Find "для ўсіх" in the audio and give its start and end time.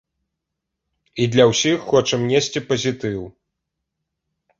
1.35-1.77